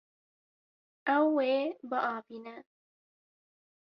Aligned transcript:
Ew 1.17 1.29
ê 1.53 1.55
biavîne. 1.89 2.55